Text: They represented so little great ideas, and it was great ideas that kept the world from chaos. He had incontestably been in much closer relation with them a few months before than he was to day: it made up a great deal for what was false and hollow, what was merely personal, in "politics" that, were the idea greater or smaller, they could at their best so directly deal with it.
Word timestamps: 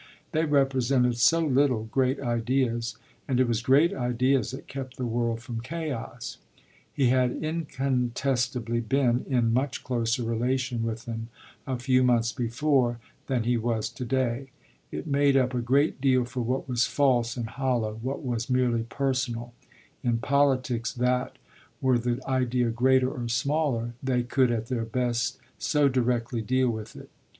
They 0.31 0.45
represented 0.45 1.17
so 1.19 1.45
little 1.45 1.83
great 1.83 2.19
ideas, 2.19 2.97
and 3.27 3.39
it 3.39 3.47
was 3.47 3.61
great 3.61 3.93
ideas 3.93 4.49
that 4.49 4.65
kept 4.67 4.97
the 4.97 5.05
world 5.05 5.43
from 5.43 5.61
chaos. 5.61 6.39
He 6.91 7.09
had 7.09 7.33
incontestably 7.43 8.79
been 8.79 9.23
in 9.29 9.53
much 9.53 9.83
closer 9.83 10.23
relation 10.23 10.81
with 10.81 11.05
them 11.05 11.29
a 11.67 11.77
few 11.77 12.01
months 12.03 12.31
before 12.31 12.97
than 13.27 13.43
he 13.43 13.57
was 13.57 13.89
to 13.89 14.03
day: 14.03 14.47
it 14.91 15.05
made 15.05 15.37
up 15.37 15.53
a 15.53 15.61
great 15.61 16.01
deal 16.01 16.25
for 16.25 16.41
what 16.41 16.67
was 16.67 16.87
false 16.87 17.37
and 17.37 17.49
hollow, 17.49 17.99
what 18.01 18.23
was 18.25 18.49
merely 18.49 18.81
personal, 18.81 19.53
in 20.03 20.17
"politics" 20.17 20.91
that, 20.93 21.37
were 21.79 21.99
the 21.99 22.19
idea 22.27 22.71
greater 22.71 23.11
or 23.11 23.27
smaller, 23.29 23.93
they 24.01 24.23
could 24.23 24.49
at 24.49 24.65
their 24.65 24.83
best 24.85 25.37
so 25.59 25.87
directly 25.87 26.41
deal 26.41 26.71
with 26.71 26.95
it. 26.95 27.11